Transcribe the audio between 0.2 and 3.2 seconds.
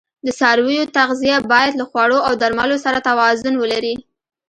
د څارویو تغذیه باید له خوړو او درملو سره